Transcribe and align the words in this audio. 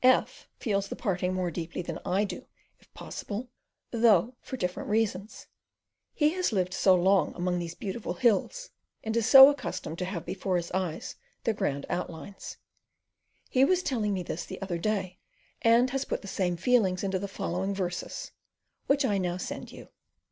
F 0.03 0.49
feels 0.57 0.87
the 0.87 0.95
parting 0.95 1.31
more 1.31 1.51
deeply 1.51 1.83
than 1.83 1.99
I 2.03 2.23
do, 2.23 2.47
if 2.79 2.91
possible, 2.95 3.51
though 3.91 4.33
for 4.41 4.57
different 4.57 4.89
reasons; 4.89 5.45
he 6.15 6.29
has 6.31 6.51
lived 6.51 6.73
so 6.73 6.95
long 6.95 7.35
among 7.35 7.59
these 7.59 7.75
beautiful 7.75 8.15
hills, 8.15 8.71
and 9.03 9.15
is 9.15 9.27
so 9.27 9.47
accustomed 9.49 9.99
to 9.99 10.05
have 10.05 10.25
before 10.25 10.57
his 10.57 10.71
eyes 10.71 11.17
their 11.43 11.53
grand 11.53 11.85
outlines. 11.87 12.57
He 13.47 13.63
was 13.63 13.83
telling 13.83 14.11
me 14.15 14.23
this 14.23 14.43
the 14.43 14.59
other 14.59 14.79
day, 14.79 15.19
and 15.61 15.91
has 15.91 16.03
put 16.03 16.23
the 16.23 16.27
same 16.27 16.57
feelings 16.57 17.03
into 17.03 17.19
the 17.19 17.27
following 17.27 17.75
verses, 17.75 18.31
which 18.87 19.05
I 19.05 19.19
now 19.19 19.37
send 19.37 19.71
you. 19.71 19.89